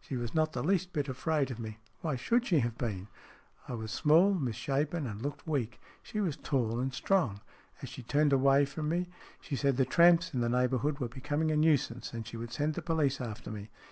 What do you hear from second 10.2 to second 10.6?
in the